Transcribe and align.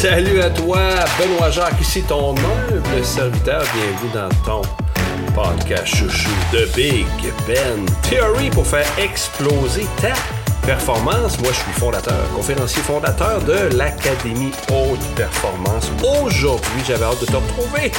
Salut 0.00 0.40
à 0.40 0.48
toi, 0.48 0.78
Benoît 1.18 1.50
Jacques, 1.50 1.80
ici 1.80 2.04
ton 2.04 2.30
humble 2.30 3.04
serviteur. 3.04 3.64
Bienvenue 3.74 4.12
dans 4.14 4.28
ton 4.44 4.62
podcast 5.34 5.86
chouchou 5.88 6.30
de 6.52 6.66
Big 6.76 7.04
Ben 7.48 7.84
Theory 8.02 8.48
pour 8.50 8.64
faire 8.64 8.86
exploser 8.96 9.88
ta 10.00 10.12
performance. 10.64 11.40
Moi, 11.40 11.50
je 11.50 11.56
suis 11.56 11.72
fondateur, 11.72 12.14
conférencier 12.32 12.80
fondateur 12.80 13.42
de 13.42 13.76
l'Académie 13.76 14.52
Haute 14.70 15.04
Performance. 15.16 15.90
Aujourd'hui, 16.22 16.82
j'avais 16.86 17.04
hâte 17.04 17.20
de 17.20 17.26
te 17.26 17.34
retrouver 17.34 17.90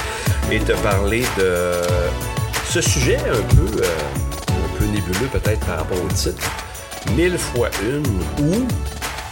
et 0.49 0.59
te 0.59 0.71
parler 0.81 1.25
de 1.37 1.81
ce 2.69 2.79
sujet 2.79 3.17
un 3.17 3.55
peu, 3.55 3.83
euh, 3.83 4.47
un 4.47 4.77
peu 4.77 4.85
nébuleux 4.85 5.27
peut-être 5.33 5.65
par 5.65 5.79
rapport 5.79 6.01
au 6.01 6.07
titre. 6.13 6.49
Mille 7.17 7.37
fois 7.37 7.69
une 7.83 8.07
ou 8.41 8.65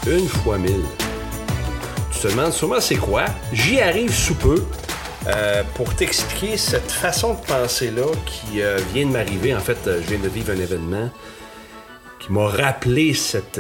une 0.05 0.27
fois 0.27 0.57
mille. 0.57 0.83
Tu 2.19 2.27
te 2.27 2.31
demandes 2.33 2.51
sûrement 2.53 2.81
c'est 2.81 2.95
quoi? 2.95 3.25
J'y 3.53 3.79
arrive 3.79 4.11
sous 4.13 4.33
peu. 4.35 4.63
euh, 5.27 5.61
pour 5.75 5.93
t'expliquer 5.93 6.57
cette 6.57 6.89
façon 6.91 7.33
de 7.33 7.39
penser-là 7.45 8.05
qui 8.25 8.61
euh, 8.61 8.79
vient 8.93 9.05
de 9.05 9.11
m'arriver. 9.11 9.53
En 9.53 9.59
fait, 9.59 9.77
euh, 9.85 9.99
je 10.01 10.07
viens 10.09 10.19
de 10.19 10.29
vivre 10.29 10.51
un 10.51 10.57
événement 10.57 11.09
qui 12.19 12.31
m'a 12.31 12.47
rappelé 12.47 13.13
cet 13.13 13.59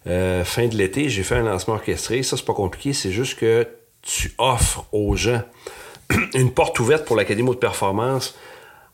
Euh, 0.07 0.45
fin 0.45 0.67
de 0.67 0.77
l'été, 0.77 1.09
j'ai 1.09 1.23
fait 1.23 1.37
un 1.37 1.45
lancement 1.45 1.75
orchestré. 1.75 2.23
Ça, 2.23 2.37
c'est 2.37 2.45
pas 2.45 2.55
compliqué, 2.55 2.93
c'est 2.93 3.13
juste 3.13 3.39
que 3.39 3.67
tu 4.03 4.35
offres 4.37 4.85
aux 4.93 5.17
gens 5.17 5.43
une 6.35 6.53
porte 6.53 6.79
ouverte 6.79 7.07
pour 7.07 7.17
l'Académie 7.17 7.51
de 7.51 7.57
performance 7.57 8.35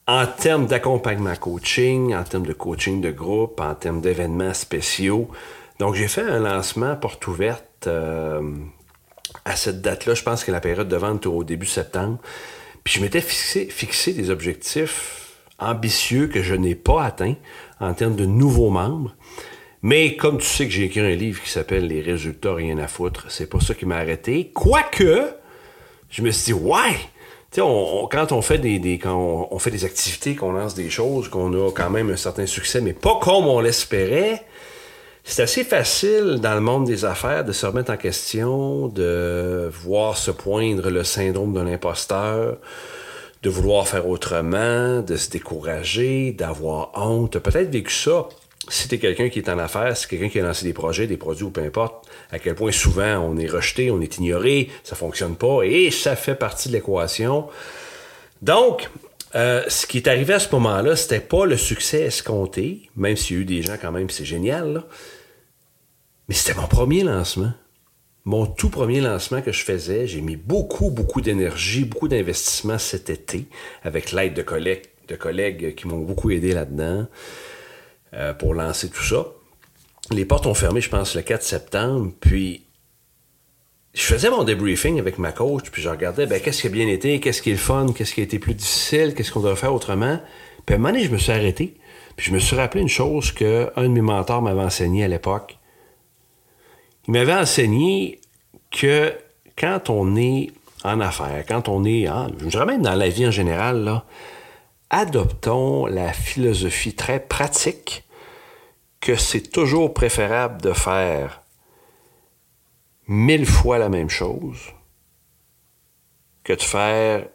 en 0.07 0.25
termes 0.27 0.67
d'accompagnement 0.67 1.35
coaching, 1.35 2.15
en 2.15 2.23
termes 2.23 2.47
de 2.47 2.53
coaching 2.53 3.01
de 3.01 3.11
groupe, 3.11 3.61
en 3.61 3.75
termes 3.75 4.01
d'événements 4.01 4.55
spéciaux. 4.55 5.29
Donc, 5.79 5.95
j'ai 5.95 6.09
fait 6.09 6.23
un 6.23 6.41
lancement 6.41 6.97
porte 6.97 7.27
ouverte 7.27 7.87
euh, 7.87 8.43
à 9.45 9.55
cette 9.55 9.81
date-là. 9.81 10.15
Je 10.15 10.23
pense 10.23 10.43
que 10.45 10.51
la 10.51 10.61
période 10.61 10.89
de 10.89 10.97
vente 10.97 11.27
au 11.27 11.45
début 11.45 11.67
septembre. 11.67 12.19
Puis, 12.83 12.95
je 12.95 13.01
m'étais 13.01 13.21
fixé, 13.21 14.13
des 14.13 14.31
objectifs 14.31 15.37
ambitieux 15.61 16.29
que 16.29 16.43
je 16.43 16.55
n'ai 16.55 16.75
pas 16.75 17.05
atteints 17.05 17.37
en 17.81 17.95
termes 17.95 18.17
de 18.17 18.27
nouveaux 18.27 18.71
membres. 18.71 19.15
Mais 19.83 20.17
comme 20.17 20.39
tu 20.39 20.47
sais 20.47 20.67
que 20.67 20.73
j'ai 20.73 20.85
écrit 20.85 21.01
un 21.01 21.15
livre 21.15 21.41
qui 21.43 21.51
s'appelle 21.51 21.87
Les 21.87 22.03
résultats, 22.03 22.55
rien 22.55 22.79
à 22.79 22.89
foutre, 22.89 23.27
c'est 23.29 23.49
pas 23.49 23.61
ça 23.61 23.75
qui 23.75 23.87
m'a 23.87 23.97
arrêté. 23.97 24.51
Quoique, 24.53 25.33
je 26.11 26.23
me 26.23 26.31
suis 26.31 26.53
dit, 26.53 26.61
ouais! 26.61 26.97
Tu 27.51 27.61
sais, 27.61 27.67
quand 28.11 28.33
on 28.33 28.43
fait 28.43 28.59
des, 28.59 28.99
quand 28.99 29.49
on 29.51 29.59
fait 29.59 29.71
des 29.71 29.85
activités, 29.85 30.35
qu'on 30.35 30.53
lance 30.53 30.75
des 30.75 30.91
choses, 30.91 31.29
qu'on 31.29 31.53
a 31.55 31.71
quand 31.71 31.89
même 31.89 32.11
un 32.11 32.17
certain 32.17 32.45
succès, 32.45 32.81
mais 32.81 32.93
pas 32.93 33.19
comme 33.23 33.47
on 33.47 33.61
l'espérait, 33.61 34.45
c'est 35.29 35.43
assez 35.43 35.63
facile 35.63 36.39
dans 36.41 36.55
le 36.55 36.63
monde 36.63 36.87
des 36.87 37.05
affaires 37.05 37.45
de 37.45 37.53
se 37.53 37.67
remettre 37.67 37.93
en 37.93 37.99
question, 37.99 38.89
de 38.89 39.71
voir 39.71 40.17
se 40.17 40.31
poindre 40.31 40.89
le 40.89 41.05
syndrome 41.05 41.53
de 41.53 41.61
l'imposteur, 41.61 42.57
de 43.43 43.51
vouloir 43.51 43.87
faire 43.87 44.09
autrement, 44.09 45.03
de 45.03 45.17
se 45.17 45.29
décourager, 45.29 46.33
d'avoir 46.33 46.93
honte. 46.95 47.39
Peut-être 47.39 47.71
vécu 47.71 47.93
ça. 47.93 48.27
Si 48.71 48.89
t'es 48.89 48.99
quelqu'un 48.99 49.29
qui 49.29 49.39
est 49.39 49.51
en 49.51 49.59
affaires, 49.59 49.95
si 49.99 50.09
quelqu'un 50.09 50.31
qui 50.31 50.41
a 50.41 50.45
lancé 50.45 50.65
des 50.65 50.73
projets, 50.73 51.07
des 51.07 51.19
produits 51.19 51.45
ou 51.45 51.51
peu 51.51 51.63
importe, 51.63 52.07
à 52.33 52.39
quel 52.39 52.55
point 52.55 52.73
souvent 52.73 53.19
on 53.19 53.37
est 53.37 53.49
rejeté, 53.49 53.91
on 53.91 54.01
est 54.01 54.17
ignoré, 54.17 54.71
ça 54.83 54.97
fonctionne 54.97 55.37
pas, 55.37 55.61
et 55.63 55.91
ça 55.91 56.17
fait 56.17 56.37
partie 56.37 56.71
de 56.71 56.75
l'équation. 56.75 57.49
Donc, 58.41 58.89
euh, 59.35 59.63
ce 59.69 59.87
qui 59.87 59.99
est 59.99 60.09
arrivé 60.09 60.33
à 60.33 60.39
ce 60.39 60.51
moment-là, 60.53 60.97
c'était 60.97 61.21
pas 61.21 61.45
le 61.45 61.59
succès 61.59 62.01
escompté, 62.01 62.89
même 62.97 63.17
s'il 63.17 63.37
y 63.37 63.39
a 63.39 63.43
eu 63.43 63.45
des 63.45 63.63
gens 63.63 63.77
quand 63.81 63.93
même, 63.93 64.09
c'est 64.09 64.25
génial, 64.25 64.73
là. 64.73 64.85
Mais 66.29 66.35
c'était 66.35 66.59
mon 66.59 66.67
premier 66.67 67.03
lancement. 67.03 67.53
Mon 68.25 68.47
tout 68.47 68.69
premier 68.69 69.01
lancement 69.01 69.41
que 69.41 69.53
je 69.53 69.65
faisais, 69.65 70.07
j'ai 70.07 70.21
mis 70.21 70.37
beaucoup, 70.37 70.91
beaucoup 70.91 71.23
d'énergie, 71.23 71.85
beaucoup 71.85 72.09
d'investissement 72.09 72.79
cet 72.79 73.09
été, 73.09 73.47
avec 73.83 74.13
l'aide 74.13 74.35
de 74.35 74.43
collègues, 74.43 74.85
de 75.09 75.17
collègues 75.17 75.75
qui 75.75 75.87
m'ont 75.89 76.01
beaucoup 76.01 76.31
aidé 76.31 76.53
là-dedans 76.53 77.07
euh, 78.13 78.35
pour 78.35 78.53
lancer 78.53 78.91
tout 78.91 79.03
ça. 79.03 79.27
Les 80.11 80.27
portes 80.27 80.47
ont 80.47 80.55
fermé, 80.55 80.81
je 80.81 80.91
pense, 80.91 81.15
le 81.17 81.23
4 81.23 81.43
septembre, 81.43 82.13
puis 82.21 82.65
je 83.95 84.03
faisais 84.03 84.29
mon 84.29 84.45
débriefing 84.45 84.99
avec 84.99 85.19
ma 85.19 85.33
coach, 85.33 85.71
puis 85.71 85.81
je 85.81 85.89
regardais, 85.89 86.27
ben, 86.27 86.41
qu'est-ce 86.41 86.61
qui 86.61 86.67
a 86.67 86.71
bien 86.71 86.89
été, 86.89 87.21
qu'est-ce 87.21 87.41
qui 87.41 87.51
est 87.51 87.55
le 87.55 87.59
fun, 87.59 87.87
qu'est-ce 87.97 88.15
qui 88.15 88.21
a 88.21 88.25
été 88.25 88.39
plus 88.39 88.55
difficile, 88.55 89.15
qu'est-ce 89.15 89.33
qu'on 89.33 89.41
devrait 89.41 89.57
faire 89.57 89.75
autrement. 89.75 90.21
Puis 90.67 90.75
à 90.75 90.77
un 90.77 90.79
moment 90.79 90.93
donné, 90.93 91.05
je 91.05 91.11
me 91.11 91.19
suis 91.19 91.33
arrêté, 91.33 91.77
puis 92.17 92.27
je 92.27 92.35
me 92.35 92.39
suis 92.39 92.57
rappelé 92.57 92.83
une 92.83 92.89
chose 92.89 93.33
qu'un 93.33 93.71
de 93.77 93.89
mes 93.89 94.03
mentors 94.03 94.43
m'avait 94.43 94.61
enseigné 94.61 95.05
à 95.05 95.09
l'époque. 95.09 95.59
Il 97.09 97.13
m'avait 97.13 97.35
enseigné 97.35 98.21
que 98.71 99.17
quand 99.57 99.89
on 99.89 100.15
est 100.15 100.53
en 100.85 101.01
affaires, 101.01 101.43
quand 101.49 101.69
on 101.69 101.85
est, 101.85 102.07
je 102.39 102.47
dirais 102.47 102.67
même 102.67 102.83
dans 102.83 102.95
la 102.95 103.09
vie 103.09 103.27
en 103.27 103.31
général, 103.31 104.03
adoptons 104.91 105.87
la 105.87 106.13
philosophie 106.13 106.95
très 106.95 107.19
pratique 107.19 108.05
que 109.01 109.17
c'est 109.17 109.51
toujours 109.51 109.95
préférable 109.95 110.61
de 110.61 110.75
faire 110.75 111.41
mille 113.07 113.47
fois 113.47 113.79
la 113.79 113.89
même 113.89 114.11
chose 114.11 114.59
que 116.45 116.53
de 116.53 116.63
faire 116.63 117.27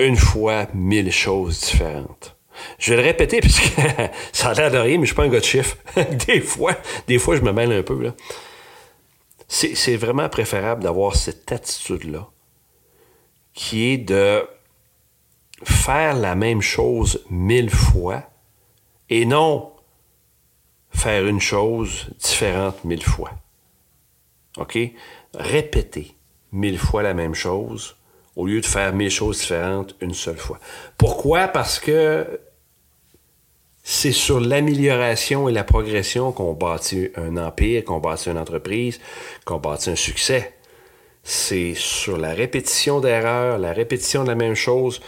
une 0.00 0.16
fois 0.16 0.66
mille 0.74 1.12
choses 1.12 1.60
différentes. 1.60 2.36
Je 2.78 2.92
vais 2.92 2.96
le 3.00 3.06
répéter 3.06 3.40
parce 3.40 3.60
que 3.60 3.80
ça 4.32 4.50
a 4.50 4.54
l'air 4.54 4.70
de 4.70 4.78
rien, 4.78 4.98
mais 4.98 5.04
je 5.04 5.08
suis 5.08 5.14
pas 5.14 5.24
un 5.24 5.28
gars 5.28 5.40
de 5.40 5.44
chiffres. 5.44 5.76
des 6.26 6.40
fois, 6.40 6.76
des 7.06 7.18
fois, 7.18 7.36
je 7.36 7.42
me 7.42 7.52
mêle 7.52 7.72
un 7.72 7.82
peu. 7.82 8.02
Là. 8.02 8.14
C'est, 9.48 9.74
c'est 9.74 9.96
vraiment 9.96 10.28
préférable 10.28 10.82
d'avoir 10.82 11.16
cette 11.16 11.50
attitude-là, 11.52 12.28
qui 13.52 13.92
est 13.92 13.98
de 13.98 14.46
faire 15.62 16.14
la 16.14 16.34
même 16.34 16.60
chose 16.60 17.24
mille 17.30 17.70
fois 17.70 18.24
et 19.08 19.24
non 19.24 19.72
faire 20.90 21.26
une 21.26 21.40
chose 21.40 22.08
différente 22.18 22.84
mille 22.84 23.02
fois. 23.02 23.32
OK? 24.56 24.78
Répéter 25.34 26.14
mille 26.52 26.78
fois 26.78 27.02
la 27.02 27.14
même 27.14 27.34
chose 27.34 27.96
au 28.36 28.46
lieu 28.46 28.60
de 28.60 28.66
faire 28.66 28.92
mille 28.92 29.10
choses 29.10 29.38
différentes 29.40 29.94
une 30.00 30.14
seule 30.14 30.36
fois. 30.36 30.58
Pourquoi? 30.98 31.48
Parce 31.48 31.78
que 31.78 32.40
c'est 34.04 34.12
sur 34.12 34.38
l'amélioration 34.38 35.48
et 35.48 35.52
la 35.52 35.64
progression 35.64 36.30
qu'on 36.30 36.52
bâtit 36.52 37.08
un 37.16 37.38
empire, 37.38 37.84
qu'on 37.86 38.00
bâtit 38.00 38.28
une 38.28 38.36
entreprise, 38.36 39.00
qu'on 39.46 39.56
bâtit 39.56 39.88
un 39.88 39.96
succès. 39.96 40.52
C'est 41.22 41.72
sur 41.74 42.18
la 42.18 42.34
répétition 42.34 43.00
d'erreurs, 43.00 43.56
la 43.56 43.72
répétition 43.72 44.22
de 44.22 44.28
la 44.28 44.34
même 44.34 44.56
chose. 44.56 45.00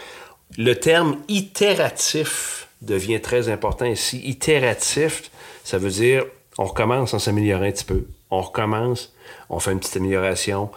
Le 0.56 0.72
terme 0.76 1.18
itératif 1.28 2.68
devient 2.80 3.20
très 3.20 3.50
important 3.50 3.84
ici. 3.84 4.22
Itératif, 4.24 5.30
Ça 5.62 5.76
veut 5.76 5.90
dire, 5.90 6.24
on 6.56 6.64
recommence 6.64 7.12
en 7.12 7.18
s'améliorant 7.18 7.64
un 7.64 7.72
petit 7.72 7.84
peu. 7.84 8.06
On 8.30 8.40
recommence, 8.40 9.14
on 9.50 9.60
fait 9.60 9.72
une 9.72 9.80
petite 9.80 9.98
amélioration. 9.98 10.70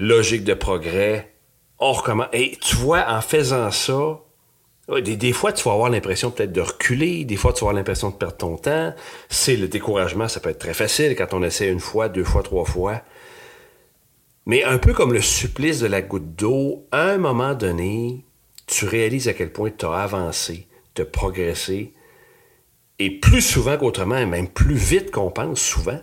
Logique 0.00 0.42
de 0.42 0.54
progrès. 0.54 1.32
On 1.78 1.92
recommence. 1.92 2.30
Et 2.32 2.58
tu 2.60 2.74
vois, 2.74 3.04
en 3.08 3.20
faisant 3.20 3.70
ça, 3.70 4.23
des, 4.88 5.32
fois, 5.32 5.52
tu 5.52 5.64
vas 5.64 5.72
avoir 5.72 5.90
l'impression 5.90 6.30
peut-être 6.30 6.52
de 6.52 6.60
reculer, 6.60 7.24
des 7.24 7.36
fois, 7.36 7.52
tu 7.52 7.60
vas 7.60 7.70
avoir 7.70 7.74
l'impression 7.74 8.10
de 8.10 8.16
perdre 8.16 8.36
ton 8.36 8.56
temps. 8.56 8.94
C'est 9.28 9.56
le 9.56 9.68
découragement, 9.68 10.28
ça 10.28 10.40
peut 10.40 10.50
être 10.50 10.58
très 10.58 10.74
facile 10.74 11.16
quand 11.16 11.32
on 11.32 11.42
essaie 11.42 11.68
une 11.68 11.80
fois, 11.80 12.08
deux 12.08 12.24
fois, 12.24 12.42
trois 12.42 12.64
fois. 12.64 13.02
Mais 14.46 14.62
un 14.62 14.78
peu 14.78 14.92
comme 14.92 15.12
le 15.12 15.22
supplice 15.22 15.80
de 15.80 15.86
la 15.86 16.02
goutte 16.02 16.34
d'eau, 16.36 16.86
à 16.92 17.10
un 17.10 17.18
moment 17.18 17.54
donné, 17.54 18.24
tu 18.66 18.84
réalises 18.84 19.28
à 19.28 19.32
quel 19.32 19.50
point 19.50 19.70
tu 19.70 19.86
as 19.86 19.92
avancé, 19.92 20.66
tu 20.94 21.02
as 21.02 21.06
progressé, 21.06 21.92
et 22.98 23.10
plus 23.10 23.40
souvent 23.40 23.76
qu'autrement, 23.76 24.18
et 24.18 24.26
même 24.26 24.48
plus 24.48 24.76
vite 24.76 25.10
qu'on 25.10 25.30
pense 25.30 25.60
souvent, 25.60 26.00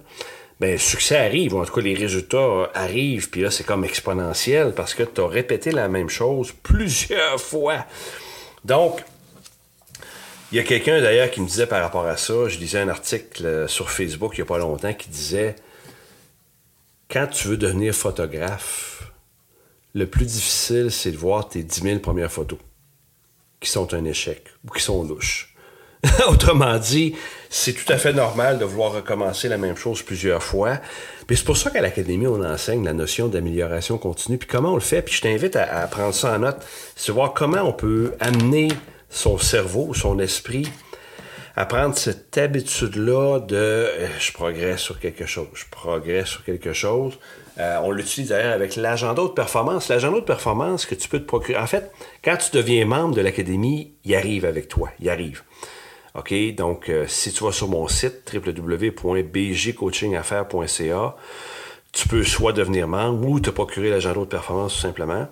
ben, 0.59 0.73
le 0.73 0.77
succès 0.77 1.17
arrive, 1.17 1.53
ou 1.53 1.59
en 1.59 1.65
tout 1.65 1.73
cas 1.73 1.81
les 1.81 1.95
résultats 1.95 2.69
arrivent, 2.73 3.29
puis 3.29 3.41
là 3.41 3.49
c'est 3.49 3.63
comme 3.63 3.83
exponentiel 3.83 4.73
parce 4.75 4.93
que 4.93 5.03
tu 5.03 5.21
as 5.21 5.27
répété 5.27 5.71
la 5.71 5.87
même 5.87 6.09
chose 6.09 6.53
plusieurs 6.63 7.39
fois. 7.41 7.85
Donc, 8.65 9.03
il 10.51 10.57
y 10.57 10.59
a 10.59 10.63
quelqu'un 10.63 11.01
d'ailleurs 11.01 11.31
qui 11.31 11.41
me 11.41 11.47
disait 11.47 11.67
par 11.67 11.81
rapport 11.81 12.05
à 12.05 12.17
ça, 12.17 12.47
je 12.47 12.57
lisais 12.59 12.79
un 12.79 12.89
article 12.89 13.45
euh, 13.45 13.67
sur 13.67 13.89
Facebook 13.89 14.33
il 14.33 14.41
n'y 14.41 14.43
a 14.43 14.45
pas 14.45 14.57
longtemps 14.57 14.93
qui 14.93 15.09
disait 15.09 15.55
quand 17.09 17.27
tu 17.27 17.49
veux 17.49 17.57
devenir 17.57 17.93
photographe, 17.93 19.11
le 19.93 20.07
plus 20.07 20.25
difficile, 20.25 20.89
c'est 20.91 21.11
de 21.11 21.17
voir 21.17 21.49
tes 21.49 21.63
10 21.63 21.81
000 21.81 21.99
premières 21.99 22.31
photos 22.31 22.59
qui 23.59 23.69
sont 23.69 23.93
un 23.93 24.05
échec 24.05 24.45
ou 24.65 24.71
qui 24.71 24.81
sont 24.81 25.03
louches. 25.03 25.53
Autrement 26.27 26.77
dit, 26.77 27.15
c'est 27.49 27.73
tout 27.73 27.91
à 27.91 27.97
fait 27.97 28.13
normal 28.13 28.57
de 28.57 28.65
vouloir 28.65 28.93
recommencer 28.93 29.47
la 29.47 29.57
même 29.57 29.75
chose 29.75 30.01
plusieurs 30.01 30.41
fois. 30.41 30.79
Puis 31.27 31.37
c'est 31.37 31.45
pour 31.45 31.57
ça 31.57 31.69
qu'à 31.69 31.81
l'Académie, 31.81 32.27
on 32.27 32.43
enseigne 32.43 32.83
la 32.83 32.93
notion 32.93 33.27
d'amélioration 33.27 33.97
continue. 33.97 34.37
Puis 34.37 34.47
comment 34.47 34.71
on 34.71 34.75
le 34.75 34.81
fait? 34.81 35.01
Puis 35.01 35.15
je 35.15 35.21
t'invite 35.21 35.55
à, 35.55 35.87
prendre 35.87 36.13
ça 36.13 36.33
en 36.33 36.39
note. 36.39 36.57
C'est 36.95 37.11
voir 37.11 37.33
comment 37.33 37.61
on 37.61 37.73
peut 37.73 38.13
amener 38.19 38.69
son 39.09 39.37
cerveau, 39.37 39.93
son 39.93 40.19
esprit 40.19 40.67
à 41.55 41.65
prendre 41.65 41.95
cette 41.97 42.37
habitude-là 42.37 43.39
de 43.39 43.55
euh, 43.55 44.07
je 44.19 44.31
progresse 44.31 44.79
sur 44.79 44.99
quelque 44.99 45.25
chose, 45.25 45.47
je 45.53 45.65
progresse 45.69 46.27
sur 46.27 46.45
quelque 46.45 46.71
chose. 46.71 47.19
Euh, 47.59 47.77
on 47.83 47.91
l'utilise 47.91 48.29
d'ailleurs 48.29 48.53
avec 48.53 48.77
l'agenda 48.77 49.21
de 49.21 49.27
performance. 49.27 49.89
L'agenda 49.89 50.21
de 50.21 50.25
performance 50.25 50.85
que 50.85 50.95
tu 50.95 51.09
peux 51.09 51.19
te 51.19 51.25
procurer. 51.25 51.59
En 51.59 51.67
fait, 51.67 51.91
quand 52.23 52.37
tu 52.37 52.55
deviens 52.55 52.85
membre 52.85 53.15
de 53.15 53.21
l'Académie, 53.21 53.91
il 54.05 54.15
arrive 54.15 54.45
avec 54.45 54.69
toi. 54.69 54.89
Il 55.01 55.09
arrive. 55.09 55.43
OK? 56.15 56.33
Donc, 56.55 56.89
euh, 56.89 57.05
si 57.07 57.31
tu 57.31 57.43
vas 57.43 57.51
sur 57.51 57.67
mon 57.67 57.87
site 57.87 58.31
www.bjcoachingaffaires.ca, 58.33 61.15
tu 61.91 62.07
peux 62.07 62.23
soit 62.23 62.53
devenir 62.53 62.87
membre 62.87 63.27
ou 63.27 63.39
te 63.39 63.49
procurer 63.49 63.89
l'agenda 63.89 64.19
de 64.19 64.25
performance 64.25 64.75
tout 64.75 64.81
simplement. 64.81 65.27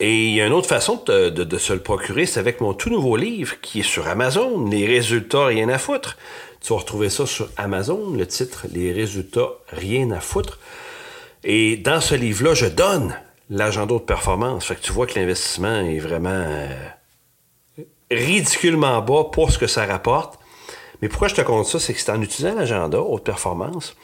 Et 0.00 0.28
il 0.28 0.34
y 0.34 0.40
a 0.40 0.46
une 0.46 0.52
autre 0.52 0.68
façon 0.68 1.02
de, 1.06 1.58
se 1.58 1.72
le 1.72 1.80
procurer, 1.80 2.26
c'est 2.26 2.40
avec 2.40 2.60
mon 2.60 2.74
tout 2.74 2.90
nouveau 2.90 3.16
livre 3.16 3.60
qui 3.60 3.80
est 3.80 3.84
sur 3.84 4.08
Amazon, 4.08 4.68
Les 4.68 4.86
résultats, 4.86 5.46
rien 5.46 5.68
à 5.68 5.78
foutre. 5.78 6.16
Tu 6.60 6.72
vas 6.72 6.78
retrouver 6.78 7.10
ça 7.10 7.26
sur 7.26 7.48
Amazon, 7.56 8.12
le 8.12 8.26
titre 8.26 8.66
Les 8.72 8.92
résultats, 8.92 9.50
rien 9.68 10.10
à 10.10 10.20
foutre. 10.20 10.58
Et 11.44 11.76
dans 11.76 12.00
ce 12.00 12.14
livre-là, 12.14 12.54
je 12.54 12.66
donne 12.66 13.14
l'agenda 13.50 13.94
de 13.94 14.00
performance. 14.00 14.66
Fait 14.66 14.74
que 14.74 14.80
tu 14.80 14.92
vois 14.92 15.06
que 15.06 15.18
l'investissement 15.18 15.80
est 15.80 15.98
vraiment... 15.98 16.30
Euh, 16.30 16.68
ridiculement 18.10 19.00
bas 19.02 19.24
pour 19.32 19.50
ce 19.50 19.58
que 19.58 19.66
ça 19.66 19.86
rapporte. 19.86 20.38
Mais 21.02 21.08
pourquoi 21.08 21.28
je 21.28 21.34
te 21.34 21.40
compte 21.40 21.66
ça? 21.66 21.78
C'est 21.78 21.94
que 21.94 22.00
c'est 22.00 22.12
en 22.12 22.22
utilisant 22.22 22.54
l'agenda 22.54 23.00
haute 23.00 23.24
performance 23.24 23.96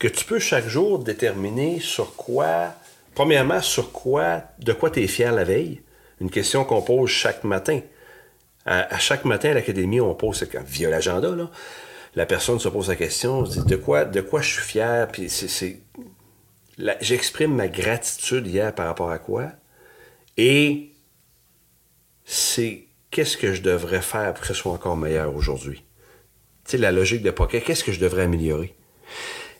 que 0.00 0.08
tu 0.08 0.24
peux 0.24 0.38
chaque 0.38 0.66
jour 0.66 0.98
déterminer 0.98 1.78
sur 1.78 2.16
quoi, 2.16 2.74
premièrement, 3.14 3.60
sur 3.60 3.92
quoi, 3.92 4.42
de 4.58 4.72
quoi 4.72 4.90
tu 4.90 5.02
es 5.02 5.06
fier 5.06 5.30
la 5.30 5.44
veille. 5.44 5.82
Une 6.20 6.30
question 6.30 6.64
qu'on 6.64 6.82
pose 6.82 7.10
chaque 7.10 7.44
matin. 7.44 7.80
À, 8.66 8.98
chaque 8.98 9.24
matin 9.24 9.50
à 9.50 9.54
l'académie, 9.54 10.00
on 10.00 10.14
pose, 10.14 10.46
via 10.66 10.90
l'agenda, 10.90 11.34
la 12.14 12.26
personne 12.26 12.58
se 12.58 12.68
pose 12.68 12.88
la 12.88 12.96
question, 12.96 13.42
dit, 13.42 13.64
de 13.64 13.76
quoi, 13.76 14.04
de 14.04 14.20
quoi 14.20 14.42
je 14.42 14.52
suis 14.52 14.62
fier, 14.62 15.08
puis 15.08 15.28
c'est, 15.30 15.80
j'exprime 17.00 17.54
ma 17.54 17.68
gratitude 17.68 18.46
hier 18.46 18.74
par 18.74 18.86
rapport 18.86 19.10
à 19.10 19.18
quoi, 19.18 19.46
et 20.36 20.92
c'est 22.24 22.84
qu'est-ce 23.10 23.36
que 23.36 23.54
je 23.54 23.62
devrais 23.62 24.02
faire 24.02 24.34
pour 24.34 24.42
que 24.42 24.46
ce 24.46 24.54
soit 24.54 24.72
encore 24.72 24.96
meilleur 24.96 25.34
aujourd'hui? 25.34 25.84
Tu 26.64 26.72
sais, 26.72 26.78
la 26.78 26.92
logique 26.92 27.22
de 27.22 27.30
pocket, 27.30 27.64
qu'est-ce 27.64 27.84
que 27.84 27.92
je 27.92 28.00
devrais 28.00 28.22
améliorer? 28.22 28.74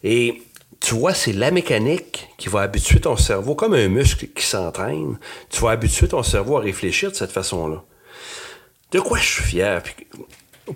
Et 0.02 0.42
tu 0.80 0.94
vois, 0.94 1.14
c'est 1.14 1.32
la 1.32 1.50
mécanique 1.50 2.28
qui 2.38 2.48
va 2.48 2.62
habituer 2.62 3.00
ton 3.00 3.16
cerveau, 3.16 3.54
comme 3.54 3.74
un 3.74 3.88
muscle 3.88 4.28
qui 4.28 4.44
s'entraîne, 4.44 5.18
tu 5.50 5.60
vas 5.60 5.70
habituer 5.70 6.08
ton 6.08 6.22
cerveau 6.22 6.56
à 6.56 6.60
réfléchir 6.60 7.10
de 7.10 7.16
cette 7.16 7.32
façon-là. 7.32 7.84
De 8.92 9.00
quoi 9.00 9.18
je 9.18 9.26
suis 9.26 9.42
fier? 9.44 9.82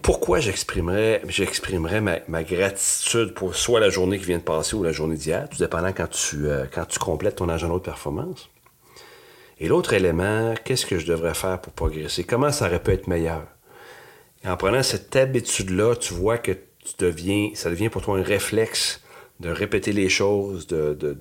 pourquoi 0.03 0.41
j'exprimerais, 0.41 1.23
j'exprimerais 1.29 2.01
ma, 2.01 2.43
gratitude 2.43 3.35
pour 3.35 3.55
soit 3.55 3.81
la 3.81 3.91
journée 3.91 4.19
qui 4.19 4.27
vient 4.27 4.39
de 4.39 4.43
passer 4.43 4.77
ou 4.77 4.83
la 4.83 4.93
journée 4.93 5.17
d'hier, 5.17 5.49
tout 5.49 5.59
dépendant 5.59 5.93
quand 5.93 6.09
tu, 6.11 6.47
euh, 6.47 6.65
quand 6.73 6.85
tu 6.87 6.99
complètes 6.99 7.37
ton 7.37 7.49
agenda 7.49 7.75
de 7.75 7.81
performance. 7.81 8.51
Et 9.65 9.69
l'autre 9.69 9.95
élément, 9.95 10.53
qu'est-ce 10.63 10.85
que 10.85 10.99
je 10.99 11.07
devrais 11.07 11.33
faire 11.33 11.59
pour 11.59 11.73
progresser? 11.73 12.23
Comment 12.23 12.53
ça 12.53 12.67
aurait 12.67 12.83
pu 12.83 12.91
être 12.91 13.09
meilleur? 13.09 13.45
En 14.45 14.59
prenant 14.59 14.83
cette 14.83 15.17
habitude-là, 15.17 15.97
tu 15.97 16.13
vois 16.13 16.37
que 16.37 16.53
tu 16.53 16.93
deviens, 16.99 17.49
ça 17.55 17.71
devient 17.71 17.89
pour 17.89 18.03
toi 18.03 18.19
un 18.19 18.23
réflexe 18.23 19.01
de 19.41 19.49
répéter 19.49 19.93
les 19.93 20.11
choses, 20.11 20.67
de 20.67 21.17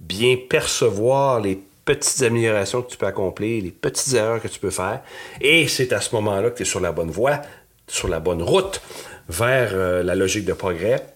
bien 0.00 0.36
percevoir 0.50 1.40
les 1.40 1.62
petites 1.86 2.22
améliorations 2.22 2.82
que 2.82 2.90
tu 2.90 2.98
peux 2.98 3.06
accomplir, 3.06 3.62
les 3.62 3.70
petites 3.70 4.12
erreurs 4.12 4.42
que 4.42 4.48
tu 4.48 4.60
peux 4.60 4.68
faire. 4.68 5.00
Et 5.40 5.66
c'est 5.66 5.94
à 5.94 6.02
ce 6.02 6.14
moment-là 6.16 6.50
que 6.50 6.56
tu 6.56 6.62
es 6.64 6.66
sur 6.66 6.80
la 6.80 6.92
bonne 6.92 7.10
voie, 7.10 7.40
sur 7.86 8.08
la 8.08 8.20
bonne 8.20 8.42
route 8.42 8.82
vers 9.30 9.70
euh, 9.72 10.02
la 10.02 10.14
logique 10.14 10.44
de 10.44 10.52
progrès 10.52 11.11